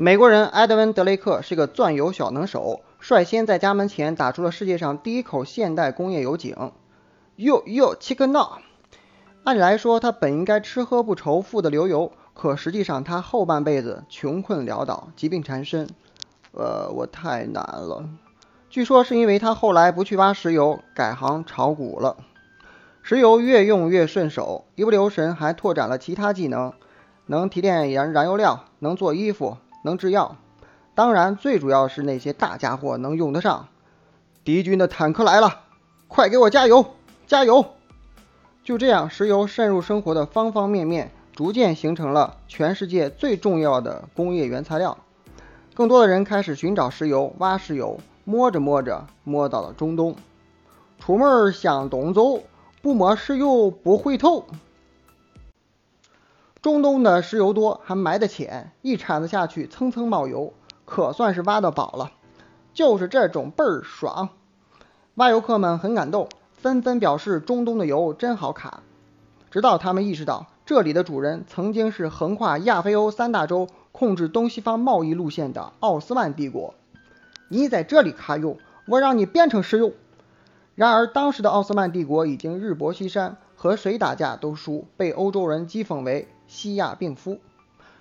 [0.00, 6.70] 美国人埃德温·德雷克是个钻油小能手，率先在家门前打出了世界上第一口现代工业油井。
[7.34, 8.60] 哟哟，切克闹！
[9.42, 15.88] 按理来说，他本应该吃喝不愁，富得流油，可实际上他后半辈子穷困潦倒，疾病缠身。
[16.52, 18.08] 呃，我太难了。
[18.70, 22.18] 据说是因为他后来不去挖石油，改行炒股了。
[23.02, 26.72] 石油越用越顺手，一不留神还拓展了其他技能，
[27.26, 29.56] 能提炼燃燃油料，能做衣服。
[29.82, 30.36] 能制药，
[30.94, 33.68] 当然最主要是那些大家伙能用得上。
[34.44, 35.60] 敌军的坦克来了，
[36.08, 36.94] 快给我加油，
[37.26, 37.66] 加油！
[38.64, 44.98] 就这样，石油渗入生活的方方面面，逐渐形成了全世界最重要的工业原材料。
[45.74, 50.16] 更多的人开始寻找石油，挖石油，摸着摸着，摸到了中东。
[50.98, 52.42] 出门向东走，
[52.82, 54.44] 不摸石油不回头。
[56.68, 60.52] 中东的石油多，还埋得浅，一铲子下去蹭蹭冒油，
[60.84, 62.12] 可算是挖到宝了。
[62.74, 64.28] 就是这种倍儿爽，
[65.14, 68.82] 挖油客们很感动，纷纷表示中东的油真好卡。
[69.50, 76.74] 直到他们意识到，这里的主人曾经是横跨亚非欧三大洲、控制东西方贸易路线的奥斯曼帝国。
[77.48, 79.92] 你在这里卡油，我让你变成石油。
[80.74, 86.28] 然而，当时的奥斯曼帝国已经日薄西山，和谁打架都输，被欧洲人讥讽为。
[86.48, 87.38] 西亚病夫，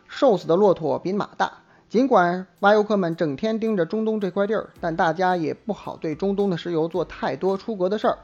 [0.07, 1.51] 瘦死的骆驼比马大。
[1.89, 8.17] 尽管挖油客们整天盯着中东这块地儿，但大家也不好对中东的石油做太多出格的事儿。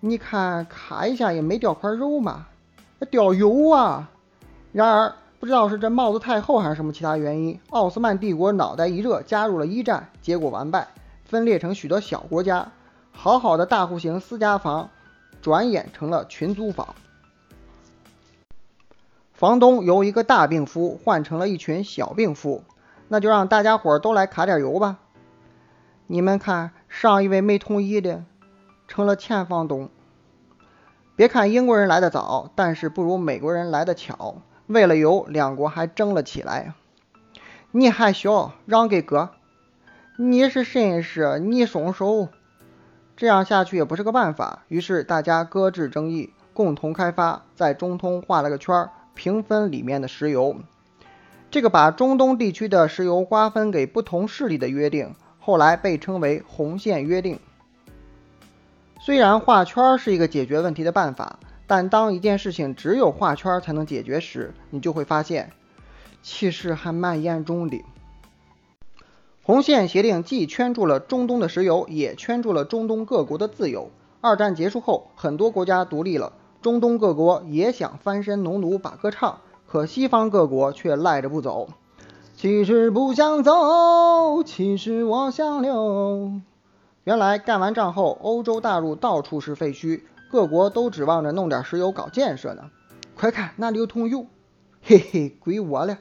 [0.00, 2.46] 你看，卡一下也没掉块肉嘛，
[3.10, 4.10] 掉油啊！
[4.72, 10.88] 然而，不知道是这帽子太厚还是什么其他原因，奥斯曼帝国脑袋一热，加入了一战，结果完败，
[11.24, 12.72] 分裂成许多小国家。
[13.12, 14.88] 好好的大户型私家房，
[15.42, 16.94] 转眼成了群租房。
[19.40, 22.62] 房东由一个大病夫换成了一群小病夫，
[23.08, 24.98] 那就让大家伙都来卡点油吧。
[26.08, 28.22] 你们看，上一位没同意的
[28.86, 29.88] 成了前房东。
[31.16, 34.42] 别看英国人来的早，但是不如美国人来的巧。
[34.66, 36.74] 为了油，两国还争了起来。
[37.70, 39.30] 你还小，让给哥。
[40.18, 42.28] 你是绅士，你松手。
[43.16, 48.90] 这样下去也不是个办法，于是大家搁置争议，共同开发，在中通画了个圈儿。
[49.20, 50.56] 平分里面的石油，
[51.50, 57.38] 这个把中东地区的石油瓜分给不同势力的约定，后来被称为红线约定。
[58.98, 65.50] 虽然画圈是一个解决问题的办法，但当一件事情只有画圈才能解决时，你就会发现，
[66.22, 67.84] 其实还蛮严重的。
[69.42, 73.90] 红线协定既圈住了中东的石油，也圈住了中东各国的自由。
[74.22, 76.32] 二战结束后，很多国家独立了。
[76.62, 81.68] 中东各国也想翻身农奴把歌唱，可西方各国却赖着不走。
[82.36, 86.40] 其实不想走，其实我想留。
[87.04, 92.70] 原来干完仗后，欧洲大陆到处是废墟，各国都指望着弄点石油搞建设呢。
[93.16, 94.26] 快看，那里有桶油，
[94.82, 95.98] 嘿嘿，归我了。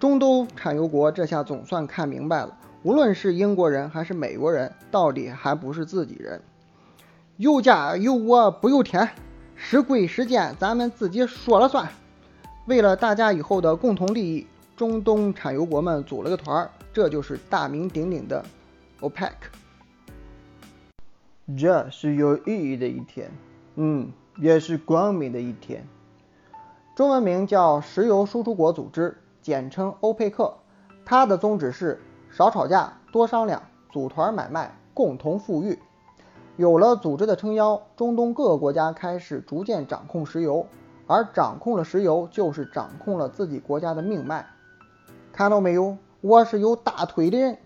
[0.00, 6.42] 中东产油国这下总算看明白了，无论是英国人还是美国人，到底还不是自己人。
[7.36, 9.08] 有家有我不由天。
[9.60, 11.86] 是贵是贱，咱们自己说了算。
[12.66, 14.46] 为了大家以后的共同利益，
[14.76, 18.42] 中东产油国们组了个团儿，这就是大名鼎鼎的
[19.00, 19.32] OPEC。
[21.58, 23.30] 这是有意义的一天，
[23.74, 25.84] 嗯，也是光明的一天。
[26.94, 30.54] 中文名叫石油输出国组织，简称欧佩克。
[31.04, 35.78] 它的宗旨是少吵架，多商量，组团买卖，共同富裕。
[36.58, 40.66] 有了组织的撑腰，中东各个国家开始逐渐掌控石油，
[41.06, 44.44] 而掌控了石油，就是掌控了自己国家的命脉。
[45.32, 47.58] 看到没有，我是有大腿的人。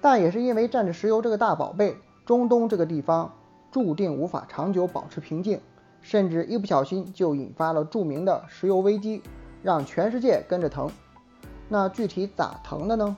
[0.00, 3.32] 但也是因为占着石油这个大宝贝，中东这个地方
[3.72, 5.60] 注定无法长久保持平静，
[6.00, 9.24] 甚至一不小心就引发了著名的石油危机，
[9.64, 10.88] 让全世界跟着疼。
[11.68, 13.16] 那具体咋疼的呢？